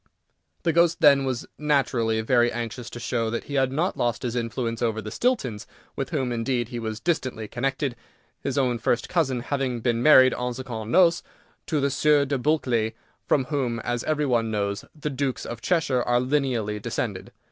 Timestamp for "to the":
11.67-11.91